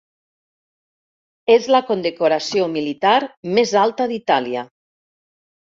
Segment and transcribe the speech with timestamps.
[1.57, 3.15] És la condecoració militar
[3.59, 4.71] més alta d'Itàlia.